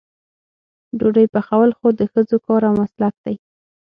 [0.97, 3.35] ډوډۍ پخول خو د ښځو کار او مسلک دی.